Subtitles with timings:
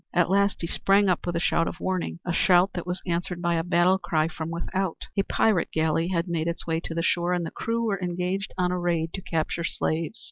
[0.15, 3.39] At last he sprang up with a shout of warning, a shout that was answered
[3.39, 5.05] by a battle cry from without.
[5.15, 8.51] A pirate galley had made its way to the shore and the crew were engaged
[8.57, 10.19] on a raid to capture slaves.